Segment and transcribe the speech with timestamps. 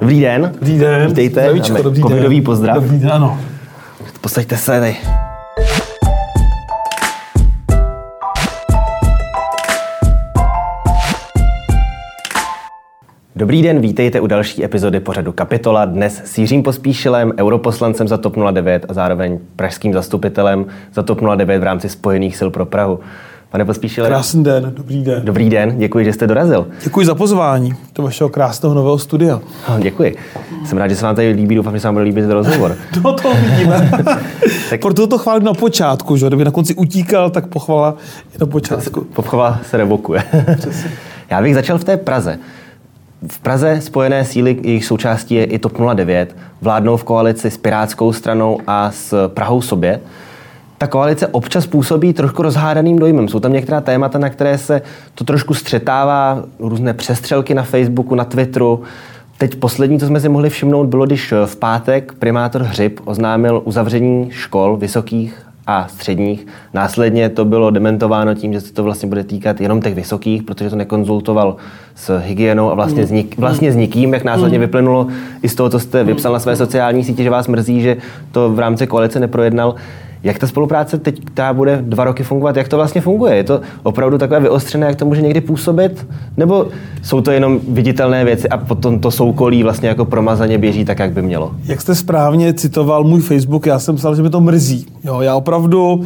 [0.00, 0.52] Dobrý den.
[0.60, 1.08] Dobrý den.
[1.08, 1.40] Vítejte.
[1.40, 2.10] Zdravíčko, dobrý den.
[2.10, 2.82] Covidový pozdrav.
[2.82, 3.38] Dobrý den, ano.
[4.20, 4.96] Posaďte se tady.
[13.36, 15.84] Dobrý den, vítejte u další epizody pořadu Kapitola.
[15.84, 21.58] Dnes s Jiřím Pospíšilem, europoslancem za TOP 09 a zároveň pražským zastupitelem za TOP 09
[21.58, 23.00] v rámci Spojených sil pro Prahu.
[23.50, 25.20] Pane Pospíšile, Krásný den, dobrý den.
[25.24, 26.66] dobrý den, děkuji, že jste dorazil.
[26.84, 29.40] Děkuji za pozvání do vašeho krásného nového studia.
[29.68, 30.16] Oh, děkuji.
[30.66, 32.76] Jsem rád, že se vám tady líbí, doufám, že se vám bude líbit rozhovor.
[33.04, 33.90] No to vidíme.
[34.70, 37.94] Tak- Proto to chválím na počátku, že kdyby na konci utíkal, tak pochvala
[38.32, 39.00] je na počátku.
[39.04, 40.22] Pochvala se revokuje.
[41.30, 42.38] Já bych začal v té Praze.
[43.28, 48.12] V Praze spojené síly, jejich součástí je i TOP 09, vládnou v koalici s Pirátskou
[48.12, 50.00] stranou a s Prahou sobě.
[50.78, 53.28] Ta koalice občas působí trošku rozhádaným dojmem.
[53.28, 54.82] Jsou tam některá témata, na které se
[55.14, 58.82] to trošku střetává, různé přestřelky na Facebooku, na Twitteru.
[59.38, 64.28] Teď poslední, co jsme si mohli všimnout, bylo, když v pátek primátor Hřib oznámil uzavření
[64.30, 66.46] škol vysokých a středních.
[66.74, 70.70] Následně to bylo dementováno tím, že se to vlastně bude týkat jenom těch vysokých, protože
[70.70, 71.56] to nekonzultoval
[71.94, 75.06] s hygienou a vlastně, s, nik, vlastně s nikým, jak následně vyplynulo
[75.42, 77.96] i z toho, co jste vypsal na své sociální sítě, že vás mrzí, že
[78.32, 79.74] to v rámci koalice neprojednal.
[80.22, 83.36] Jak ta spolupráce teď, která bude dva roky fungovat, jak to vlastně funguje?
[83.36, 86.06] Je to opravdu takové vyostřené, jak to může někdy působit?
[86.36, 86.66] Nebo
[87.02, 91.12] jsou to jenom viditelné věci a potom to soukolí vlastně jako promazaně běží tak, jak
[91.12, 91.50] by mělo?
[91.64, 94.86] Jak jste správně citoval můj Facebook, já jsem psal, že mi to mrzí.
[95.04, 96.04] Jo, já opravdu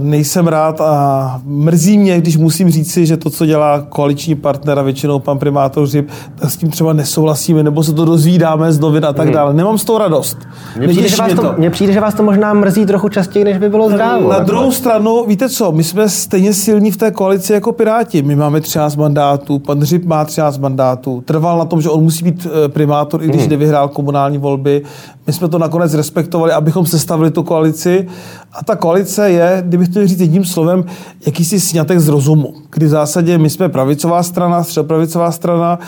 [0.00, 4.82] nejsem rád a mrzí mě, když musím říci, že to, co dělá koaliční partner a
[4.82, 9.04] většinou pan primátor Řib, tak s tím třeba nesouhlasíme, nebo se to dozvídáme z novin
[9.04, 9.54] a tak dále.
[9.54, 10.38] Nemám z toho radost.
[10.78, 13.44] Mně přijde, že vás mě to, mně přijde, že vás to možná mrzí trochu častěji,
[13.44, 14.22] než by bylo zdrávo.
[14.22, 14.44] Na takhle.
[14.46, 18.22] druhou stranu, víte co, my jsme stejně silní v té koalici jako Piráti.
[18.22, 21.22] My máme 13 mandátů, pan Hřib má 13 mandátů.
[21.24, 23.50] Trval na tom, že on musí být eh, primátor, i když Hmm.
[23.50, 24.82] nevyhrál komunální volby.
[25.26, 28.06] My jsme to nakonec respektovali, abychom sestavili tu koalici.
[28.54, 30.84] A ta koalice je, kdybych chtěl říct jedním slovem,
[31.26, 32.54] jakýsi snětek z rozumu.
[32.70, 35.78] Kdy v zásadě my jsme pravicová strana, středopravicová strana,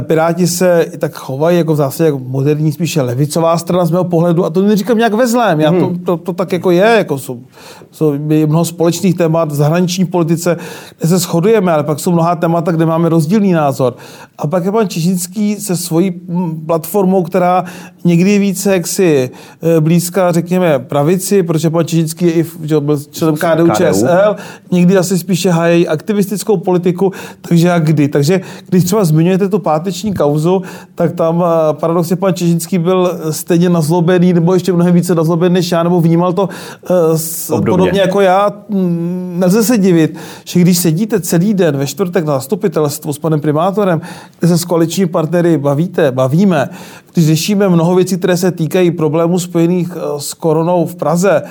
[0.00, 4.04] Piráti se i tak chovají jako v zásadě jako moderní, spíše levicová strana z mého
[4.04, 4.44] pohledu.
[4.44, 5.60] A to neříkám nějak ve zlém.
[5.60, 6.94] Já to, to, to, tak jako je.
[6.98, 7.40] Jako jsou,
[7.90, 8.14] jsou
[8.46, 10.56] mnoho společných témat v zahraniční politice,
[10.98, 13.96] kde se shodujeme, ale pak jsou mnohá témata, kde máme rozdílný názor.
[14.38, 17.64] A pak je pan Čižinský se svojí mm, platformou, která
[18.04, 19.30] někdy je více jaksi
[19.76, 24.36] eh, blízká, řekněme, pravici, protože pan Čižinský je i v- že byl členem KDU ČSL,
[24.70, 27.12] někdy asi spíše hájí aktivistickou politiku,
[27.48, 28.08] takže jak kdy.
[28.08, 30.62] Takže když třeba zmiňujete tu páteční kauzu,
[30.94, 35.72] tak tam eh, paradoxně pan Čižinský byl stejně nazlobený, nebo ještě mnohem více nazlobený než
[35.72, 37.70] já, nebo vnímal to eh, s- Obdobně.
[37.70, 38.50] podobně jako já.
[38.68, 43.40] Mm, Nelze se divit, že když sedíte celý den ve čtvrtek na zastupitelstvu s panem
[43.40, 44.00] primátorem,
[44.38, 46.68] kde se s koaliční partnery bavíte, bavíme,
[47.14, 51.42] když řešíme mnoho věcí, které se týkají problémů spojených eh, s koronou v Praze,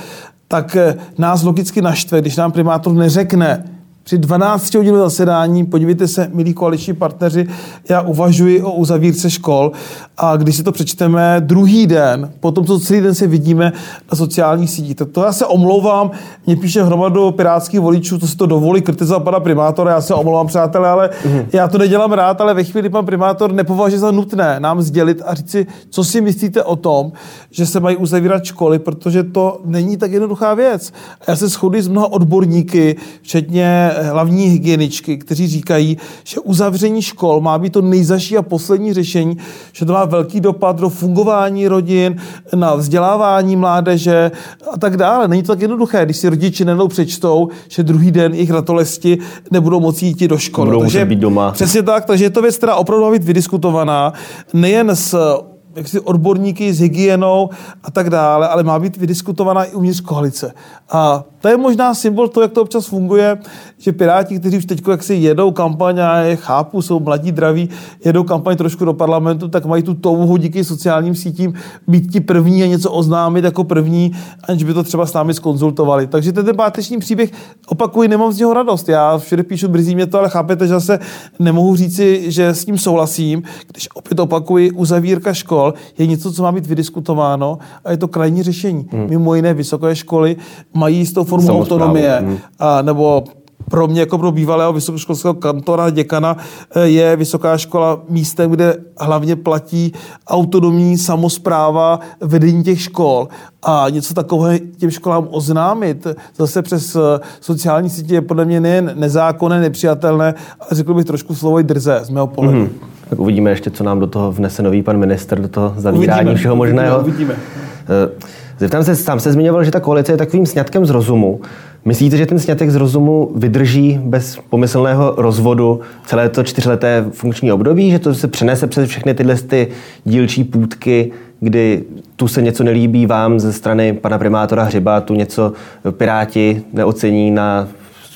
[0.47, 3.63] tak eh, nás logicky naštve, když nám primátor neřekne,
[4.07, 7.47] při 12 hodinovém zasedání, podívejte se, milí koaliční partneři,
[7.89, 9.71] já uvažuji o uzavírce škol
[10.17, 13.73] a když si to přečteme druhý den, potom co celý den se vidíme
[14.11, 16.11] na sociálních sítích, to já se omlouvám,
[16.45, 20.47] mě píše hromadu pirátských voličů, co si to dovolí kritizovat pana primátora, já se omlouvám,
[20.47, 21.09] přátelé, ale
[21.53, 25.21] já to nedělám rád, ale ve chvíli, kdy pan primátor nepovažuje za nutné nám sdělit
[25.25, 27.11] a říci, co si myslíte o tom,
[27.51, 30.93] že se mají uzavírat školy, protože to není tak jednoduchá věc.
[31.27, 37.57] Já se shoduji s mnoha odborníky, včetně hlavní hygieničky, kteří říkají, že uzavření škol má
[37.59, 39.37] být to nejzaší a poslední řešení,
[39.73, 42.15] že to má velký dopad do fungování rodin,
[42.55, 44.31] na vzdělávání mládeže
[44.73, 45.27] a tak dále.
[45.27, 49.17] Není to tak jednoduché, když si rodiče nenou přečtou, že druhý den jejich ratolesti
[49.51, 50.67] nebudou moci jít do školy.
[50.67, 51.51] Budou muset být doma.
[51.51, 54.13] Přesně tak, takže je to věc, která opravdu má být vydiskutovaná
[54.53, 55.37] nejen s
[55.75, 57.49] jaksi odborníky s hygienou
[57.83, 60.53] a tak dále, ale má být vydiskutovaná i uvnitř koalice.
[60.91, 63.37] A to je možná symbol toho, jak to občas funguje,
[63.77, 67.69] že Piráti, kteří už teď jaksi jedou kampaň, a je chápu, jsou mladí, draví,
[68.05, 71.53] jedou kampaň trošku do parlamentu, tak mají tu touhu díky sociálním sítím
[71.87, 74.11] být ti první a něco oznámit jako první,
[74.47, 76.07] aniž by to třeba s námi skonzultovali.
[76.07, 77.31] Takže ten páteční příběh,
[77.67, 78.89] opakuji, nemám z něho radost.
[78.89, 80.99] Já všude píšu, brzí mě to, ale chápete, že zase
[81.39, 86.51] nemohu říci, že s tím souhlasím, když opět opakuji, uzavírka škol je něco, co má
[86.51, 88.87] být vydiskutováno a je to krajní řešení.
[88.91, 89.09] Hmm.
[89.09, 90.35] Mimo jiné vysoké školy
[90.73, 92.37] mají jistou formu Samosprávu, autonomie hmm.
[92.59, 93.23] a, nebo
[93.69, 96.37] pro mě jako pro bývalého vysokoškolského kantora, děkana,
[96.75, 99.93] eh, je vysoká škola místem, kde hlavně platí
[100.27, 103.27] autonomní samozpráva vedení těch škol.
[103.63, 106.07] A něco takového těm školám oznámit
[106.37, 106.99] zase přes eh,
[107.41, 111.99] sociální sítě je podle mě nejen nezákonné, nepřijatelné, ale řekl bych trošku slovo i drze
[112.03, 112.59] z mého pohledu.
[112.59, 112.69] Mm-hmm.
[113.09, 116.35] Tak uvidíme ještě, co nám do toho vnese nový pan minister, do toho zavírání uvidíme,
[116.35, 116.99] všeho možného.
[116.99, 117.35] Uvidíme.
[117.35, 121.41] Eh, zeptám se, sám se zmiňoval, že ta koalice je takovým sňatkem z rozumu.
[121.85, 127.91] Myslíte, že ten snětek z rozumu vydrží bez pomyslného rozvodu celé to čtyřleté funkční období,
[127.91, 129.67] že to se přenese přes všechny tyhle ty
[130.05, 131.83] dílčí půdky, kdy
[132.15, 135.53] tu se něco nelíbí vám ze strany pana primátora Hřiba, tu něco
[135.91, 137.67] Piráti neocení na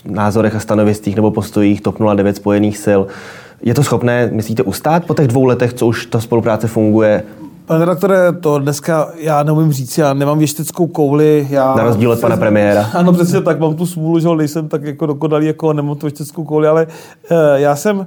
[0.06, 3.02] názorech a stanoviscích nebo postojích TOP 09 spojených sil.
[3.64, 7.24] Je to schopné, myslíte, ustát po těch dvou letech, co už ta spolupráce funguje?
[7.66, 11.48] Pane redaktore, to dneska já neumím říct, já nemám věšteckou kouli.
[11.50, 12.90] Já Na rozdíl od pana premiéra.
[12.94, 16.44] Ano, přesně tak, mám tu smůlu, že nejsem tak jako dokonalý, jako nemám tu věšteckou
[16.44, 16.88] kouli, ale
[17.32, 18.06] uh, já jsem uh,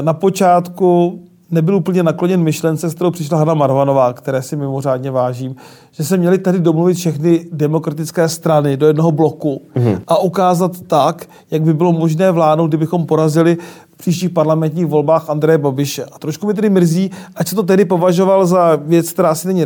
[0.00, 1.20] na počátku
[1.52, 5.56] nebyl úplně nakloněn myšlence, s kterou přišla Hanna Marvanová, které si mimořádně vážím,
[5.90, 10.00] že se měli tady domluvit všechny demokratické strany do jednoho bloku mm-hmm.
[10.06, 13.56] a ukázat tak, jak by bylo možné vládnout, kdybychom porazili
[14.02, 16.04] příštích parlamentních volbách Andreje Babiše.
[16.04, 19.64] A trošku mi tedy mrzí, ať se to tedy považoval za věc, která asi není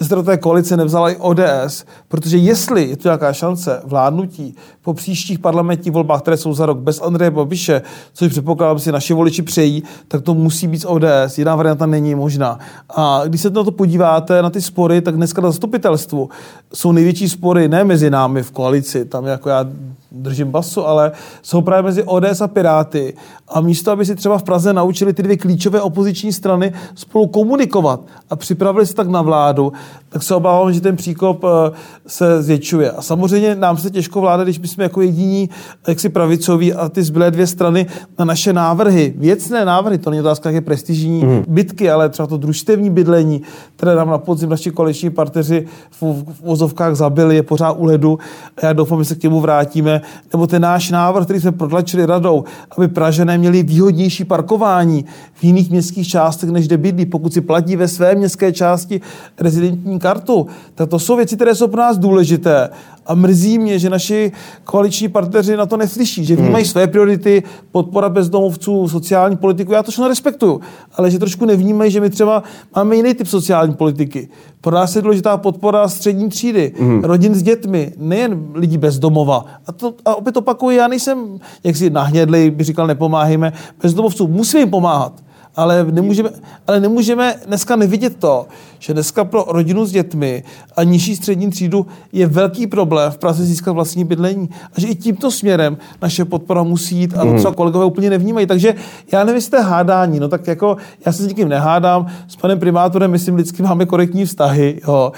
[0.00, 4.54] že se do té koalice nevzala i ODS, protože jestli je tu nějaká šance vládnutí
[4.82, 7.82] po příštích parlamentních volbách, které jsou za rok bez Andreje Babiše,
[8.12, 11.38] což předpokládám si naši voliči přejí, tak to musí být z ODS.
[11.38, 12.58] Jiná varianta není možná.
[12.96, 16.28] A když se na to podíváte, na ty spory, tak dneska na zastupitelstvu
[16.74, 19.66] jsou největší spory ne mezi námi v koalici, tam jako já
[20.12, 21.12] držím basu, ale
[21.42, 23.14] jsou právě mezi ODS a Piráty.
[23.52, 28.00] A místo, aby si třeba v Praze naučili ty dvě klíčové opoziční strany spolu komunikovat
[28.30, 29.72] a připravili se tak na vládu,
[30.08, 31.70] tak se obávám, že ten příkop eh,
[32.06, 32.90] se zvětšuje.
[32.90, 35.50] A samozřejmě nám se těžko vláda, když my jsme jako jediní
[35.88, 37.86] jaksi pravicoví a ty zbylé dvě strany
[38.18, 41.44] na naše návrhy, věcné návrhy, to není otázka, jak je prestižní mm.
[41.48, 43.42] bitky, ale třeba to družstevní bydlení,
[43.76, 48.18] které nám na podzim naši koaliční parteři v, v vozovkách zabili, je pořád u ledu.
[48.62, 50.00] A já doufám, že se k němu vrátíme.
[50.32, 52.44] Nebo ten náš návrh, který jsme protlačili radou,
[52.76, 55.04] aby Pražené měli výhodnější parkování
[55.34, 59.00] v jiných městských částech, než kde bydlí, pokud si platí ve své městské části
[59.40, 60.46] rezidentní kartu.
[60.74, 62.70] Tak to jsou věci, které jsou pro nás důležité.
[63.06, 64.32] A mrzí mě, že naši
[64.64, 66.70] koaliční partneři na to neslyší, že vnímají hmm.
[66.70, 70.60] své priority, podpora bezdomovců, sociální politiku, já to všechno respektuju,
[70.96, 72.42] ale že trošku nevnímají, že my třeba
[72.76, 74.28] máme jiný typ sociální politiky.
[74.60, 77.04] Pro nás je důležitá podpora střední třídy, hmm.
[77.04, 79.44] rodin s dětmi, nejen lidí bez domova.
[79.66, 83.52] A, to, a opět opakuju, já nejsem, jak si nahnědlej, by říkal, nepomáhejme
[83.82, 85.12] bezdomovcům, musíme jim pomáhat
[85.56, 86.30] ale nemůžeme,
[86.66, 88.46] ale nemůžeme dneska nevidět to,
[88.82, 90.44] že dneska pro rodinu s dětmi
[90.76, 94.48] a nižší střední třídu je velký problém v Praze získat vlastní bydlení.
[94.76, 97.38] A že i tímto směrem naše podpora musí jít a to mhm.
[97.38, 98.46] třeba kolegové úplně nevnímají.
[98.46, 98.74] Takže
[99.12, 100.76] já nevím, jestli hádání, no tak jako
[101.06, 105.12] já se s nikým nehádám, s panem primátorem, myslím, vždycky máme korektní vztahy, jo.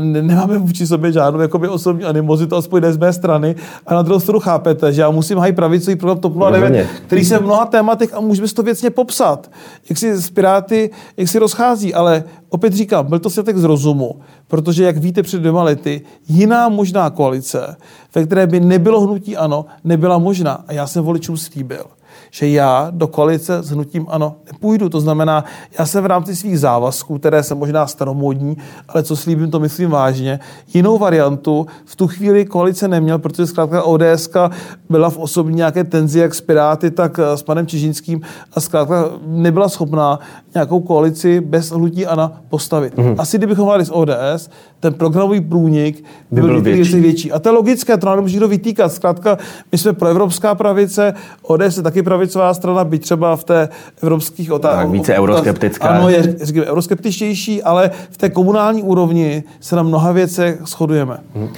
[0.00, 3.54] nemáme vůči sobě žádnou jakoby osobní animozitu, aspoň ne z mé strany.
[3.86, 7.38] A na druhou stranu chápete, že já musím hajit pravicový program TOP 09, který se
[7.38, 9.50] v mnoha tématech a můžeme to věcně popsat
[9.88, 14.20] jak si z Piráty, jak si rozchází, ale opět říkám, byl to světek z rozumu,
[14.48, 17.76] protože, jak víte před dvěma lety, jiná možná koalice,
[18.14, 20.64] ve které by nebylo hnutí ano, nebyla možná.
[20.66, 21.84] A já jsem voličům slíbil,
[22.36, 24.88] že já do koalice s hnutím ano nepůjdu.
[24.88, 25.44] To znamená,
[25.78, 28.56] já jsem v rámci svých závazků, které jsem možná staromódní,
[28.88, 30.40] ale co slíbím, to myslím vážně,
[30.74, 34.28] jinou variantu v tu chvíli koalice neměl, protože zkrátka ODS
[34.90, 38.20] byla v osobní nějaké tenzi, jak s Piráty, tak s panem Čižinským
[38.52, 40.18] a zkrátka nebyla schopná
[40.54, 42.94] nějakou koalici bez hnutí ANA postavit.
[42.96, 43.14] Mm-hmm.
[43.18, 44.50] Asi kdybychom hledali z ODS,
[44.80, 47.00] ten programový průnik by byl, byl větší.
[47.00, 47.32] větší.
[47.32, 48.92] A to je logické, to nám může kdo vytýkat.
[48.92, 49.38] Zkrátka,
[49.72, 53.68] my jsme pro evropská pravice, ODS je taky pravicová strana, byť třeba v té
[54.02, 54.84] evropských otázkách.
[54.84, 55.88] Tak více euroskeptická.
[55.88, 61.18] Ano, je říkám, euroskeptičtější, ale v té komunální úrovni se na mnoha věcech shodujeme.
[61.36, 61.48] Mm-hmm.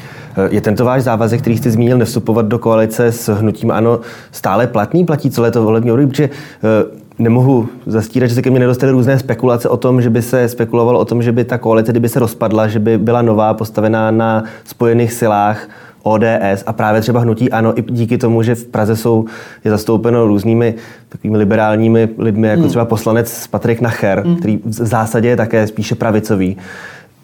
[0.51, 4.01] Je tento váš závazek, který jste zmínil, nevstupovat do koalice s hnutím ANO,
[4.33, 5.05] stále platný?
[5.05, 6.11] Platí celé to volební období?
[6.11, 10.23] Protože eh, nemohu zastírat, že se ke mně nedostaly různé spekulace o tom, že by
[10.23, 13.55] se spekulovalo o tom, že by ta koalice, kdyby se rozpadla, že by byla nová,
[13.55, 15.69] postavená na spojených silách
[16.09, 19.25] ODS a právě třeba hnutí ano, i díky tomu, že v Praze jsou,
[19.65, 20.75] je zastoupeno různými
[21.09, 22.69] takovými liberálními lidmi, jako hmm.
[22.69, 24.37] třeba poslanec Patrik Nacher, hmm.
[24.37, 26.57] který v zásadě je také spíše pravicový.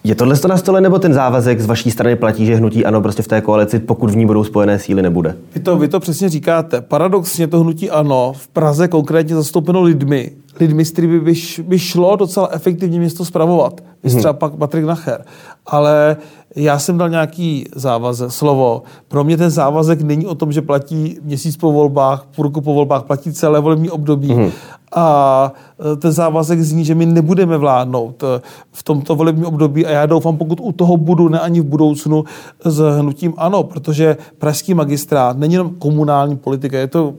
[0.04, 3.00] Je tohle to na stole, nebo ten závazek z vaší strany platí, že hnutí ano
[3.00, 5.36] prostě v té koalici, pokud v ní budou spojené síly, nebude?
[5.54, 6.80] Vy to, vy to přesně říkáte.
[6.80, 10.30] Paradoxně to hnutí ano v Praze konkrétně zastoupeno lidmi
[10.61, 13.80] lidmi, s kterými by, by šlo docela efektivně město spravovat.
[14.04, 14.18] Hmm.
[14.18, 15.25] Třeba pak Patrik Nacher.
[15.66, 16.16] Ale
[16.56, 18.82] já jsem dal nějaký závazek, slovo.
[19.08, 22.75] Pro mě ten závazek není o tom, že platí měsíc po volbách, půl roku po
[22.75, 24.32] volbách, platí celé volební období.
[24.32, 24.50] Hmm.
[24.96, 25.52] A
[25.92, 28.40] e, ten závazek zní, že my nebudeme vládnout e,
[28.73, 32.25] v tomto volebním období a já doufám, pokud u toho budu, ne ani v budoucnu,
[32.64, 37.14] s hnutím ano, protože pražský magistrát není jenom komunální politika, je to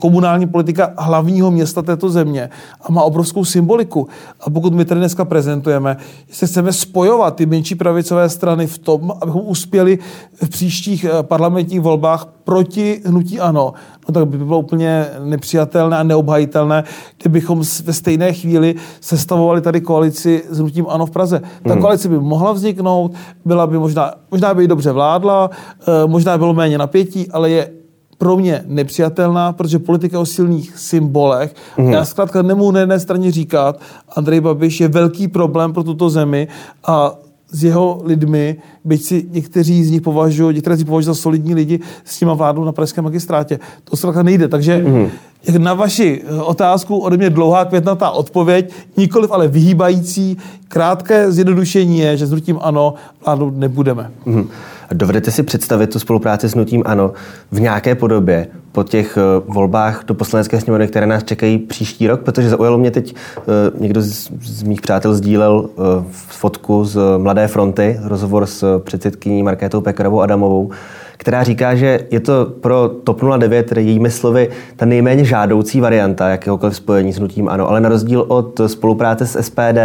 [0.00, 2.50] komunální politika hlavního města této země
[2.80, 4.08] a má obrovskou symboliku.
[4.40, 5.96] A pokud my tady dneska prezentujeme,
[6.28, 9.98] že se chceme spojovat ty menší pravicové strany v tom, abychom uspěli
[10.44, 13.72] v příštích eh, parlamentních volbách proti hnutí ANO,
[14.08, 16.84] no tak by bylo úplně nepřijatelné a neobhajitelné,
[17.22, 21.42] kdybychom ve stejné chvíli sestavovali tady koalici s hnutím ANO v Praze.
[21.62, 21.82] Ta hmm.
[21.82, 23.12] koalice by mohla vzniknout,
[23.44, 25.50] byla by možná, možná by i dobře vládla,
[25.80, 27.77] eh, možná by bylo méně napětí, ale je
[28.18, 31.54] pro mě nepřijatelná, protože politika o silných symbolech.
[31.76, 31.92] Mm.
[31.92, 33.80] Já zkrátka nemůžu na jedné straně říkat,
[34.16, 36.48] Andrej Babiš je velký problém pro tuto zemi
[36.86, 37.14] a
[37.52, 41.54] s jeho lidmi, byť si někteří z nich považují, některé z nich považují za solidní
[41.54, 43.58] lidi, s těma vládou na pražském magistrátě.
[43.84, 44.48] To zkrátka nejde.
[44.48, 45.10] Takže mm.
[45.58, 50.36] Na vaši eh, otázku ode mě dlouhá květnatá odpověď, nikoliv ale vyhýbající.
[50.68, 54.10] Krátké zjednodušení je, že s hnutím ano vládnout nebudeme.
[54.26, 54.48] Mm.
[54.92, 57.12] Dovedete si představit tu spolupráci s Nutím Ano
[57.52, 62.20] v nějaké podobě po těch eh, volbách do poslanecké sněmovny, které nás čekají příští rok?
[62.20, 63.42] Protože zaujalo mě teď, eh,
[63.80, 65.68] někdo z, z mých přátel sdílel
[66.12, 70.70] fotku z Mladé fronty, rozhovor s předsedkyní Markétou Pekarovou Adamovou,
[71.18, 76.28] která říká, že je to pro TOP 09, tedy jejími slovy, ta nejméně žádoucí varianta
[76.28, 79.78] jakéhokoliv spojení s nutím ano, ale na rozdíl od spolupráce s SPD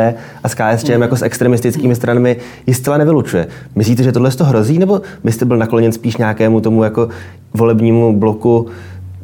[0.44, 1.02] a s KSČM mm.
[1.02, 2.38] jako s extremistickými stranami
[2.68, 3.48] ji zcela nevylučuje.
[3.75, 7.10] Myslíte, že tohle to hrozí, nebo byste byl nakloněn spíš nějakému tomu jako
[7.54, 8.68] volebnímu bloku,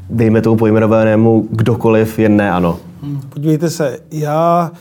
[0.10, 2.80] dejme tomu pojmenovanému kdokoliv, jen ne ano?
[3.04, 4.72] Hmm, podívejte se, já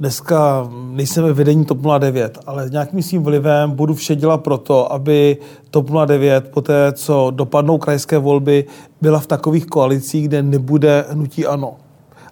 [0.00, 5.36] dneska nejsem ve vedení TOP 09, ale nějakým svým vlivem budu vše dělat proto, aby
[5.70, 8.64] TOP 09 po té, co dopadnou krajské volby,
[9.00, 11.74] byla v takových koalicích, kde nebude hnutí ANO.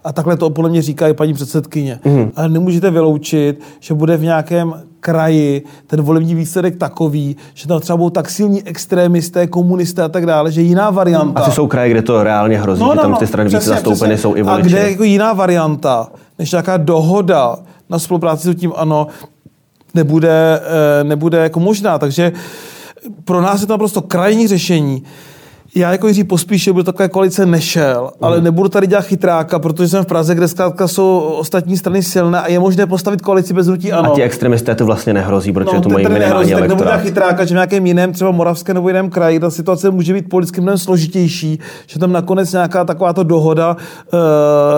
[0.05, 2.01] A takhle to podle mě říká i paní předsedkyně.
[2.05, 2.33] Mm.
[2.37, 7.97] Ale nemůžete vyloučit, že bude v nějakém kraji ten volební výsledek takový, že tam třeba
[7.97, 11.41] budou tak silní extrémisté, komunisté a tak dále, že jiná varianta.
[11.41, 13.69] Asi jsou kraje, kde to reálně hrozí, no, no, že tam no, ty strany více
[13.69, 14.67] zastoupeny jsou i voliči.
[14.67, 16.09] A kde je jako jiná varianta,
[16.39, 17.57] než nějaká dohoda
[17.91, 19.07] na spolupráci s tím ano,
[19.95, 20.61] nebude,
[21.01, 21.99] eh, nebude jako možná.
[21.99, 22.33] Takže
[23.25, 25.03] pro nás je to naprosto krajní řešení
[25.77, 28.45] já jako Jiří Pospíšil by do takové koalice nešel, ale mm.
[28.45, 32.49] nebudu tady dělat chytráka, protože jsem v Praze, kde zkrátka jsou ostatní strany silné a
[32.49, 34.13] je možné postavit koalici bez hnutí ano.
[34.13, 37.45] A ti extremisté to vlastně nehrozí, protože no, to mají minimální tak nebudu dělat chytráka,
[37.45, 40.79] že v nějakém jiném, třeba moravském nebo jiném kraji, ta situace může být politicky mnohem
[40.79, 44.19] složitější, že tam nakonec nějaká takováto dohoda uh,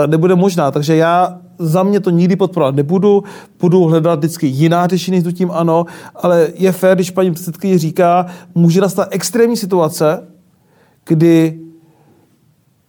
[0.07, 0.71] nebude možná.
[0.71, 3.25] Takže já za mě to nikdy podporovat nebudu,
[3.61, 5.85] budu hledat vždycky jiná řešení s tím ano,
[6.23, 10.23] ale je fér, když paní předsedkyně říká, může nastat extrémní situace,
[11.09, 11.59] kdy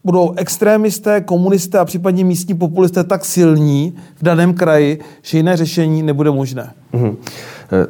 [0.04, 6.04] budou extrémisté, komunisté a případně místní populisté tak silní v daném kraji, že jiné řešení
[6.04, 6.72] nebude možné.
[6.94, 7.16] Mm-hmm.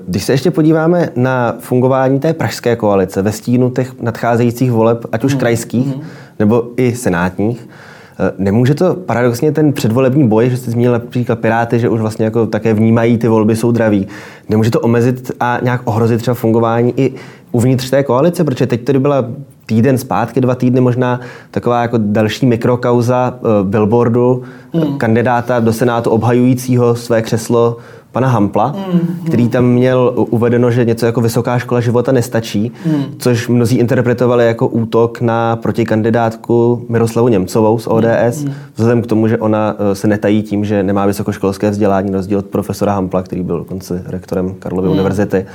[0.08, 5.24] Když se ještě podíváme na fungování té pražské koalice ve stínu těch nadcházejících voleb, ať
[5.24, 5.40] už mm-hmm.
[5.40, 6.04] krajských mm-hmm.
[6.40, 7.97] nebo i senátních, eh,
[8.38, 12.46] Nemůže to paradoxně ten předvolební boj, že jste zmínil například Piráty, že už vlastně jako
[12.48, 14.08] také vnímají ty volby, jsou draví.
[14.50, 17.14] Nemůže to omezit a nějak ohrozit třeba fungování i
[17.52, 19.26] uvnitř té koalice, protože teď tady byla
[19.66, 21.20] týden zpátky, dva týdny možná,
[21.52, 24.44] taková jako další mikrokauza uh, billboardu
[24.74, 24.98] mm.
[24.98, 27.78] kandidáta do Senátu obhajujícího své křeslo
[28.18, 29.00] pana Hampla, mm.
[29.26, 33.04] který tam měl uvedeno, že něco jako vysoká škola života nestačí, mm.
[33.18, 38.54] což mnozí interpretovali jako útok na protikandidátku Miroslavu Němcovou z ODS, mm.
[38.76, 42.46] vzhledem k tomu, že ona eh, se netají tím, že nemá vysokoškolské vzdělání, rozdíl od
[42.46, 44.94] profesora Hampla, který byl dokonce rektorem Karlovy mm.
[44.94, 45.46] univerzity.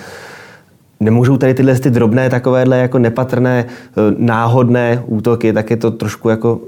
[1.00, 6.28] Nemůžou tady tyhle ty drobné, takovéhle jako nepatrné, eh, náhodné útoky, tak je to trošku
[6.28, 6.60] jako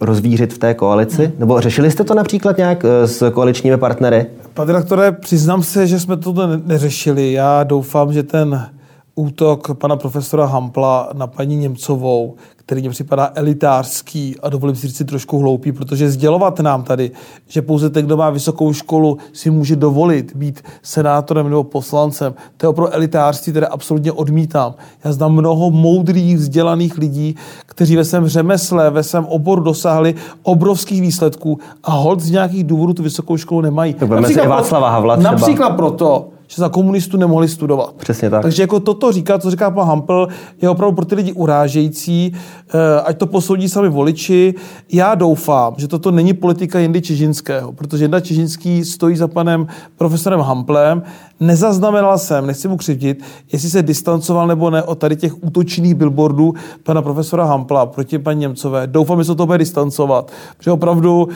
[0.00, 1.24] rozvířit v té koalici?
[1.24, 1.34] Hmm.
[1.38, 4.26] Nebo řešili jste to například nějak eh, s koaličními partnery?
[4.54, 7.32] Pane redaktore, přiznám se, že jsme to neřešili.
[7.32, 8.70] Já doufám, že ten
[9.14, 15.02] útok pana profesora Hampla na paní Němcovou, který mě připadá elitářský a dovolím si říct
[15.08, 17.10] trošku hloupý, protože sdělovat nám tady,
[17.48, 22.66] že pouze ten, kdo má vysokou školu, si může dovolit být senátorem nebo poslancem, to
[22.66, 24.74] je opravdu elitářství, které absolutně odmítám.
[25.04, 31.00] Já znám mnoho moudrých, vzdělaných lidí, kteří ve svém řemesle, ve svém oboru dosáhli obrovských
[31.00, 33.94] výsledků a hod z nějakých důvodů tu vysokou školu nemají.
[33.94, 35.30] Tak například, Václava Havla třeba.
[35.30, 37.94] například proto, že za komunistů nemohli studovat.
[37.96, 38.42] Přesně tak.
[38.42, 40.28] Takže jako toto říká, co říká pan Hampel,
[40.62, 44.54] je opravdu pro ty lidi urážející, eh, ať to posoudí sami voliči.
[44.92, 49.66] Já doufám, že toto není politika Jindy Čižinského, protože Jinda Čižinský stojí za panem
[49.96, 51.02] profesorem Hamplem.
[51.40, 56.54] Nezaznamenal jsem, nechci mu křivdit, jestli se distancoval nebo ne od tady těch útočných billboardů
[56.82, 58.86] pana profesora Hampla proti paní Němcové.
[58.86, 61.28] Doufám, že se to bude distancovat, protože opravdu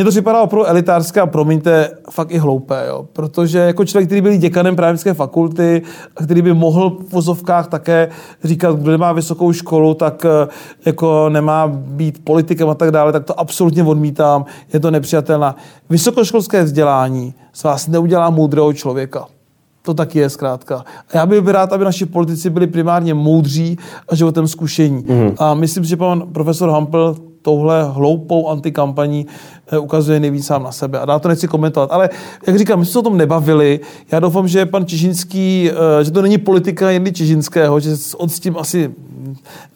[0.00, 3.06] mně to připadá opravdu elitářské a promiňte, fakt i hloupé, jo?
[3.12, 5.82] protože jako člověk, který byl děkanem právnické fakulty
[6.16, 8.08] a který by mohl v vozovkách také
[8.44, 10.48] říkat, kdo nemá vysokou školu, tak eh,
[10.86, 15.54] jako nemá být politikem a tak dále, tak to absolutně odmítám, je to nepřijatelné.
[15.90, 19.26] Vysokoškolské vzdělání z vás neudělá moudrého člověka.
[19.82, 20.84] To tak je zkrátka.
[21.12, 23.78] A já bych rád, aby naši politici byli primárně moudří
[24.08, 25.04] a životem zkušení.
[25.08, 25.34] Mm.
[25.38, 29.26] A myslím, že pan profesor Hampel touhle hloupou antikampaní
[29.78, 30.98] ukazuje nejvíc sám na sebe.
[30.98, 31.92] A dá to nechci komentovat.
[31.92, 32.10] Ale
[32.46, 33.80] jak říkám, my jsme se o tom nebavili.
[34.12, 38.40] Já doufám, že pan Čižinský, eh, že to není politika jen Čižinského, že on s
[38.40, 38.90] tím asi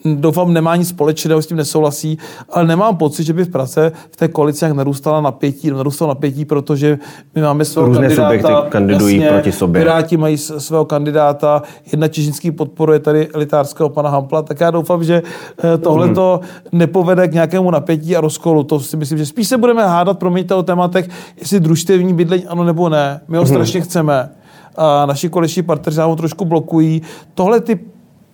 [0.05, 2.19] doufám, nemá nic společného, s tím nesouhlasí,
[2.51, 6.45] ale nemám pocit, že by v Praze v té koalici jak narůstala napětí, narůstalo napětí,
[6.45, 6.99] protože
[7.35, 8.29] my máme svého Různé kandidáta.
[8.29, 9.83] subjekty kandidují jasně, proti sobě.
[9.83, 15.23] Piráti mají svého kandidáta, jedna Čižinský podporuje tady elitářského pana Hampla, tak já doufám, že
[15.75, 16.79] eh, tohle to hmm.
[16.81, 18.63] nepovede k nějakému napětí a rozkolu.
[18.63, 22.64] To si myslím, že spíš se budeme hádat, promiňte, o tématech, jestli družstevní bydlení ano
[22.64, 23.21] nebo ne.
[23.29, 23.55] My ho hmm.
[23.55, 24.31] strašně chceme
[24.76, 27.03] a naši koleční partneři ho trošku blokují.
[27.35, 27.81] Tohle ty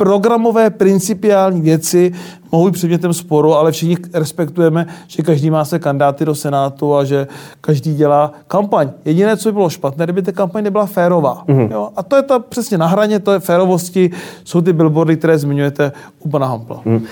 [0.00, 2.12] programové principiální věci
[2.52, 7.04] mohou být předmětem sporu, ale všichni respektujeme, že každý má se kandidáty do Senátu a
[7.04, 7.26] že
[7.60, 8.90] každý dělá kampaň.
[9.04, 11.44] Jediné, co by bylo špatné, kdyby ta kampaň nebyla férová.
[11.48, 11.72] Mm-hmm.
[11.72, 11.88] Jo?
[11.96, 14.10] A to je ta přesně na hraně, to je férovosti,
[14.44, 16.80] jsou ty billboardy, které zmiňujete u pana Hampla.
[16.84, 17.04] Mm.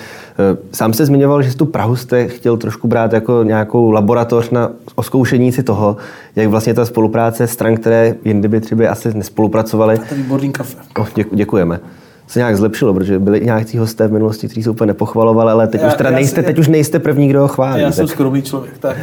[0.72, 5.52] Sám jste zmiňoval, že tu Prahu jste chtěl trošku brát jako nějakou laboratoř na oskoušení
[5.52, 5.96] si toho,
[6.36, 9.94] jak vlastně ta spolupráce stran, které jindy by třeba asi nespolupracovaly.
[9.94, 10.76] A to výborný kafe.
[10.98, 11.80] Oh, děkujeme
[12.28, 15.80] se nějak zlepšilo, protože byli nějaký hosté v minulosti, kteří se úplně nepochvalovali, ale teď
[15.80, 17.82] já, už teda nejste, teď už nejste první, kdo ho chválí.
[17.82, 17.94] Já tak.
[17.94, 18.96] jsem skromný člověk, tak.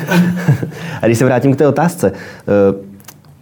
[1.02, 2.96] A když se vrátím k té otázce, eh,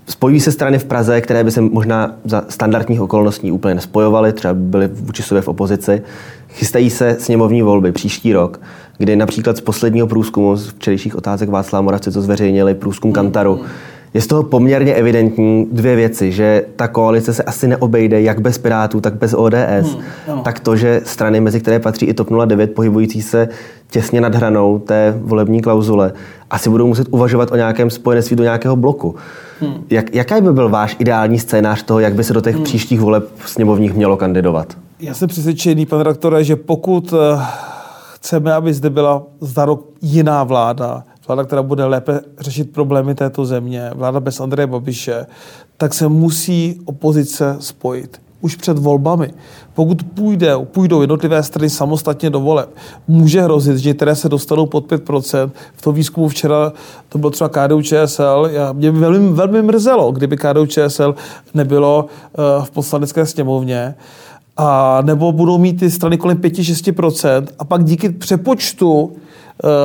[0.08, 4.54] spojují se strany v Praze, které by se možná za standardních okolností úplně nespojovaly, třeba
[4.54, 6.02] byly vůči sobě v opozici.
[6.50, 8.60] Chystají se sněmovní volby příští rok,
[8.98, 13.93] kdy například z posledního průzkumu, z včerejších otázek Václava Moravce, co zveřejnili, průzkum Kantaru, mm
[14.14, 18.58] je z toho poměrně evidentní dvě věci, že ta koalice se asi neobejde jak bez
[18.58, 19.98] Pirátů, tak bez ODS.
[20.28, 23.50] Hmm, tak to, že strany, mezi které patří i TOP 09, pohybující se
[23.90, 26.14] těsně nad hranou té volební klauzule,
[26.50, 29.16] asi budou muset uvažovat o nějakém spojenectví do nějakého bloku.
[29.62, 29.74] Hmm.
[29.90, 32.64] Jak, jaký by byl váš ideální scénář toho, jak by se do těch hmm.
[32.64, 34.78] příštích voleb sněmovních mělo kandidovat?
[35.00, 37.42] Já jsem přesvědčený, pane redaktore, že pokud eh,
[38.14, 43.46] chceme, aby zde byla za rok jiná vláda, vláda, která bude lépe řešit problémy této
[43.46, 45.26] země, vláda bez Andreje Babiše,
[45.78, 49.34] tak se musí opozice spojit už před volbami.
[49.74, 52.70] Pokud půjde, půjdou jednotlivé strany samostatně do voleb,
[53.08, 55.52] může hrozit, že které se dostanou pod 5%.
[55.76, 56.74] V tom výzkumu včera
[57.10, 58.50] to bylo třeba KDU ČSL.
[58.52, 61.16] Já, mě velmi, velmi mrzelo, kdyby KDU ČSL
[61.54, 62.06] nebylo
[62.60, 63.96] uh, v poslanecké sněmovně.
[64.58, 69.12] A nebo budou mít ty strany kolem 5-6% a pak díky přepočtu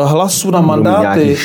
[0.05, 1.37] hlasů na mandáty,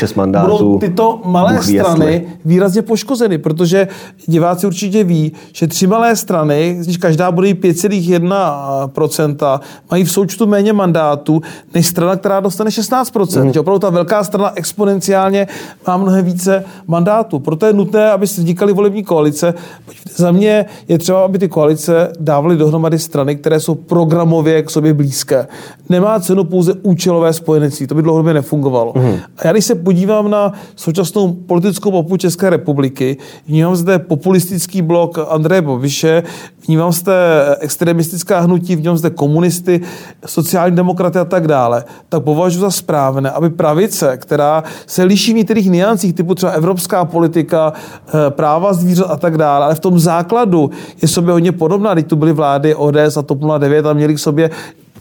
[0.41, 2.27] budou tyto malé Bůh strany jestli.
[2.45, 3.88] výrazně poškozeny, protože
[4.25, 9.59] diváci určitě ví, že tři malé strany, když každá bude 5,1%,
[9.91, 11.41] mají v součtu méně mandátů
[11.73, 13.43] než strana, která dostane 16%.
[13.43, 13.53] Mm.
[13.53, 15.47] Že opravdu ta velká strana exponenciálně
[15.88, 17.39] má mnohem více mandátů.
[17.39, 19.53] Proto je nutné, aby se vznikaly volební koalice.
[20.15, 24.93] Za mě je třeba, aby ty koalice dávaly dohromady strany, které jsou programově k sobě
[24.93, 25.47] blízké.
[25.89, 27.88] Nemá cenu pouze účelové spojenectví.
[27.88, 28.93] To by dlouhodobě nefungovalo.
[28.95, 29.17] Mm.
[29.38, 35.17] A já když se podívám na současnou politickou mapu České republiky, vnímám zde populistický blok
[35.30, 36.23] Andreje Babiše,
[36.67, 37.13] vnímám zde
[37.60, 39.82] extremistická hnutí, vnímám zde komunisty,
[40.26, 45.36] sociální demokraty a tak dále, tak považuji za správné, aby pravice, která se liší v
[45.36, 47.73] některých niancích, typu třeba evropská politika,
[48.08, 50.71] eh, práva zvířat a tak dále, ale v tom základu
[51.02, 51.95] je sobě hodně podobná.
[51.95, 54.49] Teď tu byly vlády ODS a TOP 09 a měli k sobě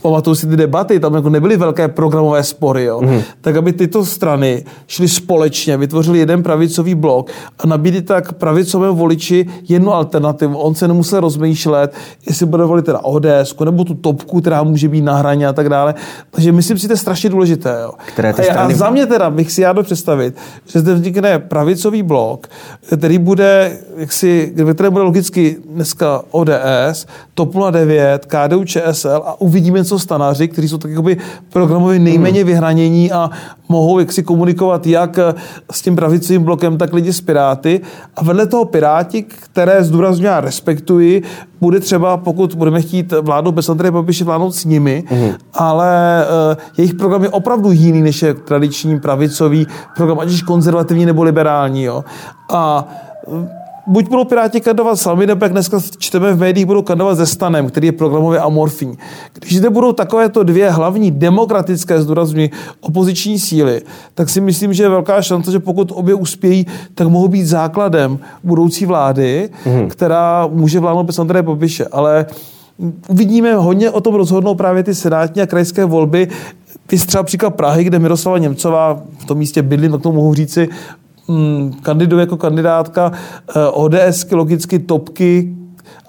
[0.03, 3.01] pamatuju si ty debaty, tam jako nebyly velké programové spory, jo.
[3.01, 3.21] Mm.
[3.41, 9.45] tak aby tyto strany šly společně, vytvořili jeden pravicový blok a nabídli tak pravicovému voliči
[9.69, 10.57] jednu alternativu.
[10.57, 11.93] On se nemusel rozmýšlet,
[12.27, 15.69] jestli bude volit teda ODS nebo tu topku, která může být na hraně a tak
[15.69, 15.95] dále.
[16.31, 17.79] Takže myslím si, že to je strašně důležité.
[17.83, 17.91] Jo.
[18.13, 18.73] Které ty a, strany...
[18.73, 20.35] a za mě teda bych si já do představit,
[20.65, 22.47] že zde vznikne pravicový blok,
[22.97, 29.83] který bude, jak si, které bude logicky dneska ODS, TOP 09, KDU, ČSL a uvidíme,
[29.83, 31.17] co jsou stanaři, kteří jsou tak jakoby
[31.49, 32.47] programově nejméně hmm.
[32.47, 33.29] vyhranění a
[33.69, 35.19] mohou jaksi komunikovat jak
[35.71, 37.81] s tím pravicovým blokem, tak lidi z Piráty.
[38.15, 41.23] A vedle toho Piráti, které zdůrazňuji a respektuji,
[41.61, 45.31] bude třeba, pokud budeme chtít vládnout bez Andreje Babiše, vládnout s nimi, mm.
[45.53, 51.05] ale uh, jejich program je opravdu jiný, než je tradiční pravicový program, ať už konzervativní
[51.05, 51.83] nebo liberální.
[51.83, 52.03] Jo.
[52.53, 52.87] A
[53.27, 57.25] uh, buď budou Piráti kandidovat sami, nebo jak dneska čteme v médiích, budou kandidovat se
[57.25, 58.97] Stanem, který je programově amorfní.
[59.33, 62.49] Když zde budou takovéto dvě hlavní demokratické, zdůrazňuji,
[62.81, 63.81] opoziční síly,
[64.13, 66.65] tak si myslím, že je velká šance, že pokud obě uspějí,
[66.95, 69.89] tak mohou být základem budoucí vlády, mm.
[69.89, 71.85] která může vládnout bez Andreje Babiše.
[71.85, 72.25] Ale
[73.07, 76.27] uvidíme, hodně o tom rozhodnou právě ty senátní a krajské volby,
[76.87, 80.69] ty třeba příklad Prahy, kde Miroslava Němcová v tom místě bydlí, tak to mohu říci,
[81.81, 85.55] kandiduje jako kandidátka eh, ODS, logicky topky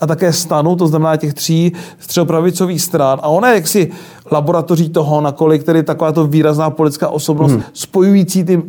[0.01, 3.19] a také stanu, to znamená těch tří středopravicových stran.
[3.23, 3.93] A ona je jaksi
[4.33, 7.63] laboratoří toho, nakolik tedy takováto výrazná politická osobnost hmm.
[7.73, 8.63] spojující ty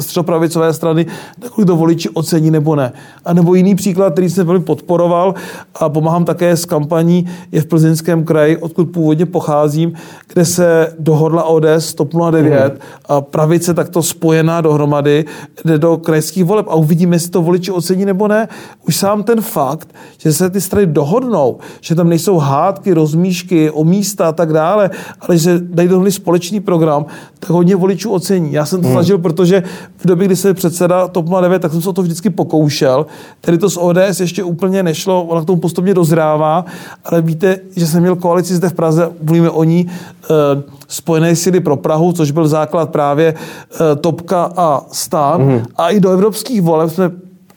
[0.00, 1.06] středopravicové strany,
[1.42, 2.92] nakolik to voliči ocení nebo ne.
[3.24, 5.34] A nebo jiný příklad, který jsem velmi podporoval
[5.74, 9.92] a pomáhám také s kampaní, je v Plzeňském kraji, odkud původně pocházím,
[10.32, 12.78] kde se dohodla ODS TOP 09 hmm.
[13.08, 15.24] a pravice takto spojená dohromady
[15.64, 18.48] jde do krajských voleb a uvidíme, jestli to voliči ocení nebo ne.
[18.88, 23.84] Už sám ten fakt, že se ty strany dohodnou, že tam nejsou hádky, rozmíšky o
[23.84, 24.89] místa a tak dále,
[25.20, 27.06] ale že dají dohromady společný program,
[27.38, 28.52] tak hodně voličů ocení.
[28.52, 28.96] Já jsem to hmm.
[28.96, 29.62] zažil, protože
[29.96, 33.06] v době, kdy se předseda TOP 09, tak jsem se o to vždycky pokoušel.
[33.40, 36.64] Tedy to z ODS ještě úplně nešlo, ona k tomu postupně dozrává,
[37.04, 41.60] ale víte, že jsem měl koalici zde v Praze, mluvíme o ní, e, Spojené síly
[41.60, 45.42] pro Prahu, což byl základ právě e, Topka a Stan.
[45.42, 45.62] Mm.
[45.76, 47.10] A i do evropských voleb jsme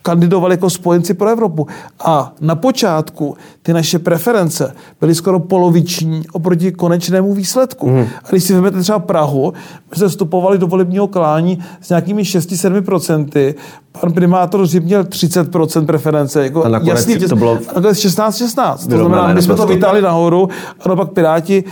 [0.04, 1.68] kandidovali jako spojenci pro Evropu.
[2.06, 7.90] A na počátku ty naše preference byly skoro poloviční oproti konečnému výsledku.
[7.90, 8.08] Mm.
[8.24, 9.54] A když si vezmete třeba Prahu,
[9.92, 13.54] my jsme vstupovali do volebního klání s nějakými 6-7%,
[14.02, 16.44] pan primátor Řib měl 30% preference.
[16.44, 17.56] Jako a nakonec jasný, to bylo...
[17.56, 18.90] 16-16.
[18.90, 21.64] To znamená, my jsme to vytáhli nahoru a pak Piráti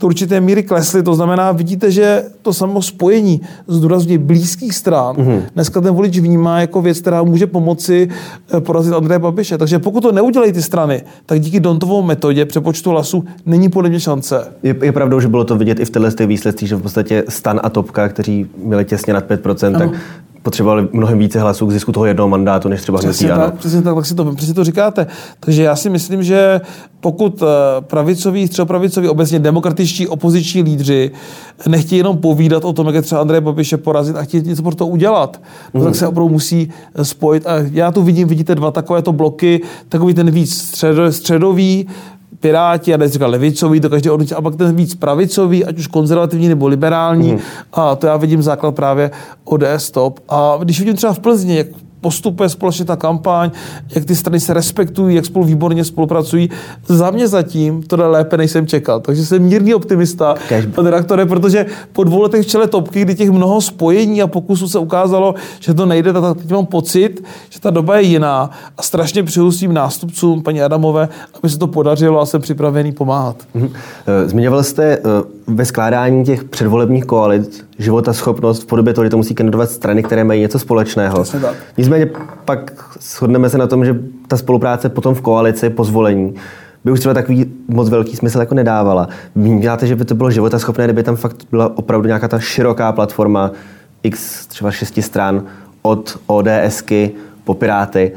[0.00, 1.02] do určité míry klesli.
[1.02, 5.42] To znamená, vidíte, že to samo spojení zdůrazně blízkých stran mm-hmm.
[5.54, 8.08] dneska ten volič vnímá jako věc, která může pomoci
[8.54, 9.58] eh, porazit Andreje Babiše.
[9.58, 14.00] Takže pokud to neudělají ty strany, tak díky Dontovou metodě přepočtu hlasů není podle mě
[14.00, 14.52] šance.
[14.62, 17.60] Je, je pravdou, že bylo to vidět i v těchto výsledcích, že v podstatě Stan
[17.62, 19.78] a Topka, kteří měli těsně nad 5%, ano.
[19.78, 19.90] tak
[20.42, 23.82] potřebovali mnohem více hlasů k zisku toho jednoho mandátu, než třeba přesně hnutí tak, Přesně
[23.82, 25.06] tak, tak si to, přesně to říkáte.
[25.40, 26.60] Takže já si myslím, že
[27.00, 27.46] pokud eh,
[27.80, 31.10] pravicoví, středopravicoví, obecně demokratičtí opoziční lídři
[31.66, 34.74] nechtějí jenom povídat o tom, jak je třeba Andrej Babiše porazit a chtějí něco pro
[34.74, 35.40] to udělat,
[35.74, 35.94] no, tak mhm.
[35.94, 37.46] se opravdu musí eh, spojit.
[37.46, 41.86] A já tu vidím, vidíte dva takovéto bloky, takový ten víc středo, středový,
[42.40, 46.48] Piráti, a říkal levicový, to každý odnutí, a pak ten víc pravicový, ať už konzervativní
[46.48, 47.32] nebo liberální.
[47.32, 47.38] Mm.
[47.72, 49.10] A to já vidím základ právě
[49.44, 50.20] ODS top.
[50.28, 51.66] A když vidím třeba v Plzni, jak
[52.06, 53.50] postupuje společně ta kampaň,
[53.94, 56.50] jak ty strany se respektují, jak spolu výborně spolupracují.
[56.86, 59.00] Za mě zatím to jde lépe, než jsem čekal.
[59.00, 60.34] Takže jsem mírný optimista,
[60.74, 64.68] pane redaktore, protože po dvou letech v čele topky, kdy těch mnoho spojení a pokusů
[64.68, 68.82] se ukázalo, že to nejde, tak teď mám pocit, že ta doba je jiná a
[68.82, 73.36] strašně přeju svým nástupcům, paní Adamové, aby se to podařilo a jsem připravený pomáhat.
[73.54, 73.72] Mhm.
[74.06, 75.00] Eh, zmiňoval jste eh,
[75.46, 80.02] ve skládání těch předvolebních koalic života schopnost v podobě toho, že to musí kandidovat strany,
[80.02, 81.24] které mají něco společného.
[81.78, 82.10] Nicméně
[82.44, 83.96] pak shodneme se na tom, že
[84.28, 86.34] ta spolupráce potom v koalici po zvolení
[86.84, 89.08] by už třeba takový moc velký smysl jako nedávala.
[89.34, 92.92] Vnímáte, že by to bylo života schopné, kdyby tam fakt byla opravdu nějaká ta široká
[92.92, 93.50] platforma
[94.02, 95.44] x třeba šesti stran
[95.82, 97.10] od ODSky
[97.44, 98.12] po Piráty,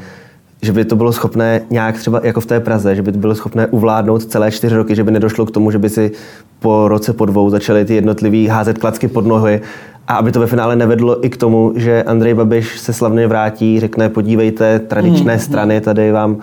[0.62, 3.34] že by to bylo schopné nějak třeba jako v té Praze, že by to bylo
[3.34, 6.12] schopné uvládnout celé čtyři roky, že by nedošlo k tomu, že by si
[6.58, 9.60] po roce, po dvou začaly ty jednotlivý házet klacky pod nohy
[10.08, 13.80] a aby to ve finále nevedlo i k tomu, že Andrej Babiš se slavně vrátí,
[13.80, 16.36] řekne podívejte, tradičné mm, strany tady vám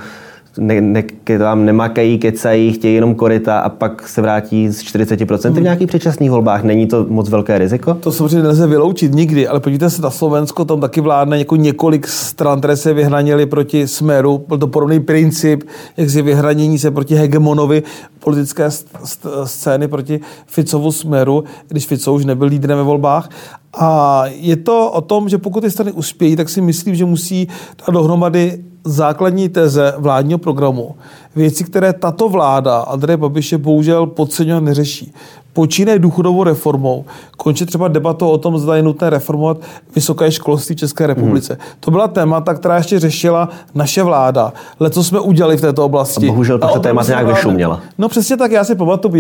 [0.58, 1.04] ne, ne,
[1.38, 5.60] tam nemakají, kecají, chtějí jenom korita a pak se vrátí z 40% hmm.
[5.60, 6.64] v nějakých předčasných volbách.
[6.64, 7.94] Není to moc velké riziko?
[7.94, 12.08] To samozřejmě nelze vyloučit nikdy, ale podívejte se na Slovensko, tam taky vládne jako několik
[12.08, 14.46] stran, které se vyhranili proti Smeru.
[14.48, 15.64] Byl to podobný princip,
[15.98, 17.84] jak si vyhranění se proti hegemonovi
[18.20, 18.70] politické
[19.44, 23.30] scény proti Ficovu Smeru, když Fico už nebyl lídrem ve volbách.
[23.80, 27.48] A je to o tom, že pokud ty strany uspějí, tak si myslím, že musí
[27.78, 30.96] dát dohromady základní teze vládního programu.
[31.36, 35.14] Věci, které tato vláda Andreje Babiše bohužel podceňovat neřeší.
[35.54, 37.06] Počínaje důchodovou reformou,
[37.38, 39.58] končí třeba debatou o tom, zda je nutné reformovat
[39.96, 41.54] vysoké školství v České republice.
[41.54, 41.72] Hmm.
[41.80, 44.54] To byla témata, která ještě řešila naše vláda.
[44.80, 46.28] Ale co jsme udělali v této oblasti?
[46.28, 47.82] A bohužel to téma nějak vyšuměla.
[47.98, 49.14] No přesně tak, já si pamatuju,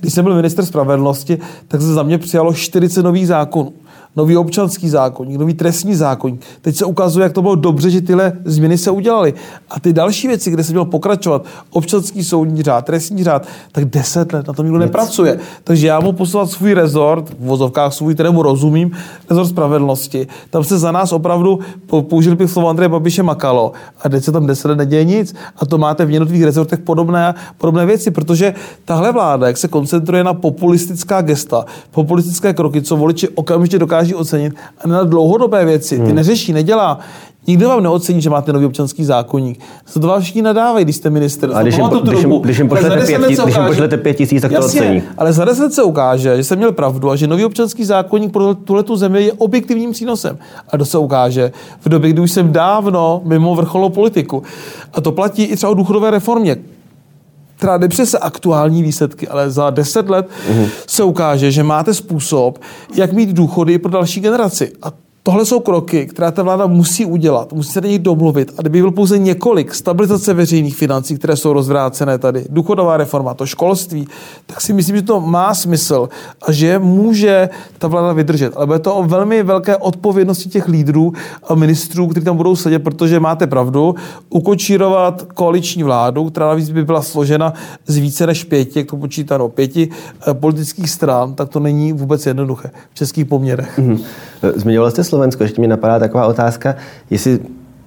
[0.00, 3.72] když jsem byl minister spravedlnosti, tak se za mě přijalo 40 nových zákonů
[4.16, 6.40] nový občanský zákonník, nový trestní zákonník.
[6.60, 9.34] Teď se ukazuje, jak to bylo dobře, že tyhle změny se udělaly.
[9.70, 14.32] A ty další věci, kde se mělo pokračovat, občanský soudní řád, trestní řád, tak deset
[14.32, 15.38] let na tom nikdo nepracuje.
[15.64, 18.90] Takže já mu poslat svůj rezort, v vozovkách svůj, kterému rozumím,
[19.30, 20.26] rezort spravedlnosti.
[20.50, 23.72] Tam se za nás opravdu, použil bych slovo Andreje Babiše, makalo.
[24.02, 25.34] A teď se tam deset let neděje nic.
[25.56, 30.24] A to máte v jednotlivých rezortech podobné, podobné věci, protože tahle vláda, jak se koncentruje
[30.24, 35.96] na populistická gesta, populistické kroky, co voliči okamžitě dokáže dokáží ocenit a na dlouhodobé věci.
[35.96, 36.14] Ty hmm.
[36.14, 36.98] neřeší, nedělá.
[37.46, 39.60] Nikdo vám neocení, že máte nový občanský zákonník.
[39.86, 41.50] Se to vám všichni nadávají, když jste minister.
[41.54, 44.42] A když jim, když, jim, když jim pošlete, pět, ukáže, když jim pošlete pět tisíc,
[44.42, 45.02] tak jasně, to ocení.
[45.18, 48.54] Ale za deset se ukáže, že jsem měl pravdu a že nový občanský zákonník pro
[48.54, 50.38] tuhle tu zemi je objektivním přínosem.
[50.68, 54.42] A to se ukáže v době, kdy už jsem dávno mimo vrcholou politiku.
[54.92, 56.56] A to platí i třeba o důchodové reformě
[57.56, 60.68] která nepřese aktuální výsledky, ale za deset let mm-hmm.
[60.86, 62.58] se ukáže, že máte způsob,
[62.94, 64.72] jak mít důchody pro další generaci.
[64.82, 68.54] A Tohle jsou kroky, které ta vláda musí udělat, musí se na nich domluvit.
[68.58, 73.46] A kdyby byl pouze několik, stabilizace veřejných financí, které jsou rozvrácené tady, důchodová reforma, to
[73.46, 74.08] školství,
[74.46, 76.08] tak si myslím, že to má smysl
[76.42, 78.52] a že může ta vláda vydržet.
[78.56, 81.12] Ale bude to o velmi velké odpovědnosti těch lídrů
[81.48, 83.94] a ministrů, kteří tam budou sedět, protože máte pravdu,
[84.30, 87.54] ukočírovat koaliční vládu, která navíc by byla složena
[87.86, 89.88] z více než pěti, jak to počítá, pěti
[90.28, 93.78] eh, politických stran, tak to není vůbec jednoduché v českých poměrech.
[93.78, 94.00] Mm-hmm.
[94.56, 96.74] Zmiňoval jste Slovensko, ještě mi napadá taková otázka,
[97.10, 97.38] jestli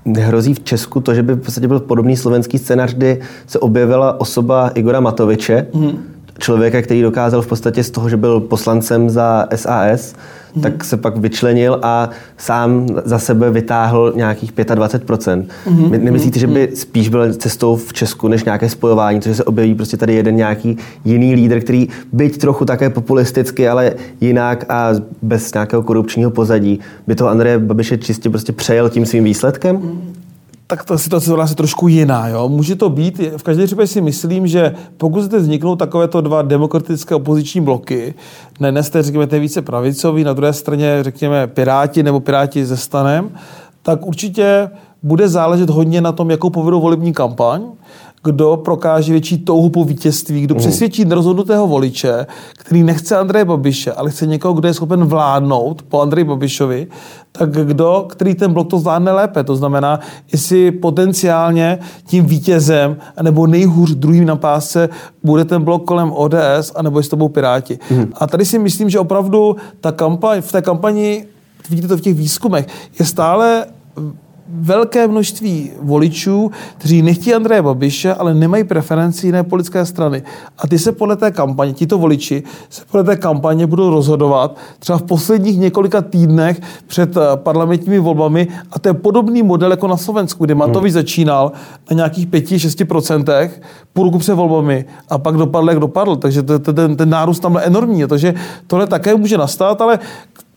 [0.05, 4.21] nehrozí v Česku to, že by v podstatě byl podobný slovenský scénář, kdy se objevila
[4.21, 9.47] osoba Igora Matoviče, mm člověka, který dokázal v podstatě z toho, že byl poslancem za
[9.55, 10.15] SAS,
[10.53, 10.63] hmm.
[10.63, 15.45] tak se pak vyčlenil a sám za sebe vytáhl nějakých 25%.
[15.65, 15.91] Hmm.
[15.91, 16.75] Nemyslíte, že by mhm.
[16.75, 20.35] spíš byl cestou v Česku než nějaké spojování, to, že se objeví prostě tady jeden
[20.35, 26.79] nějaký jiný lídr, který byť trochu také populisticky, ale jinak a bez nějakého korupčního pozadí,
[27.07, 29.75] by to Andreje Babiše čistě prostě přejel tím svým výsledkem?
[29.75, 30.26] Hmm
[30.67, 32.27] tak ta situace je trošku jiná.
[32.27, 32.49] Jo?
[32.49, 37.15] Může to být, v každém případě si myslím, že pokud zde vzniknou takovéto dva demokratické
[37.15, 38.13] opoziční bloky,
[38.59, 42.77] na jedné straně řekněme ten více pravicový, na druhé straně řekněme Piráti nebo Piráti ze
[42.77, 43.29] stanem,
[43.81, 44.69] tak určitě
[45.03, 47.63] bude záležet hodně na tom, jakou povedou volební kampaň
[48.27, 50.59] kdo prokáže větší touhu po vítězství, kdo mm.
[50.59, 56.01] přesvědčí nerozhodnutého voliče, který nechce Andreje Babiše, ale chce někoho, kdo je schopen vládnout po
[56.01, 56.87] Andreji Babišovi,
[57.31, 59.43] tak kdo, který ten blok to zvládne lépe.
[59.43, 59.99] To znamená,
[60.31, 64.89] jestli potenciálně tím vítězem, nebo nejhůř druhým na pásce
[65.23, 67.79] bude ten blok kolem ODS, anebo jestli to budou Piráti.
[67.91, 68.11] Mm.
[68.13, 71.25] A tady si myslím, že opravdu ta kampaň, v té kampani,
[71.69, 72.67] vidíte to v těch výzkumech,
[72.99, 73.65] je stále
[74.49, 80.23] velké množství voličů, kteří nechtějí Andreje Babiše, ale nemají preferenci jiné politické strany.
[80.57, 84.97] A ty se podle té kampaně, tito voliči, se podle té kampaně budou rozhodovat třeba
[84.97, 89.97] v posledních několika týdnech před eh, parlamentními volbami a to je podobný model jako na
[89.97, 91.01] Slovensku, kdy Matovič hmm.
[91.01, 91.51] začínal
[91.89, 93.49] na nějakých 5-6%,
[93.93, 96.15] půl roku před volbami a pak dopadl, jak dopadl.
[96.15, 98.07] Takže ten, ten nárůst tam je enormní.
[98.07, 98.33] Takže
[98.67, 99.99] tohle také může nastat, ale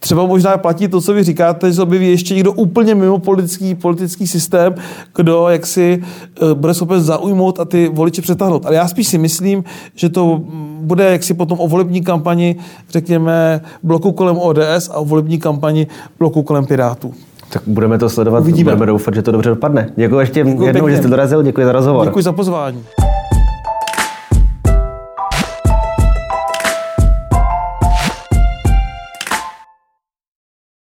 [0.00, 3.74] třeba možná platí to, co vy říkáte, že se objeví ještě někdo úplně mimo politický,
[3.74, 4.74] politický systém,
[5.16, 6.02] kdo jak si
[6.42, 8.66] uh, bude schopen zaujmout a ty voliče přetáhnout.
[8.66, 10.40] Ale já spíš si myslím, že to
[10.80, 12.56] bude jaksi potom o volební kampani,
[12.90, 15.86] řekněme, bloku kolem ODS a o volební kampani
[16.18, 17.14] bloku kolem Pirátů.
[17.52, 18.64] Tak budeme to sledovat, Uvidíme.
[18.64, 19.90] budeme doufat, že to dobře dopadne.
[19.96, 20.96] Děkuji ještě děkuji jednou, pěkně.
[20.96, 22.06] že jste dorazil, děkuji za rozhovor.
[22.06, 22.82] Děkuji za pozvání.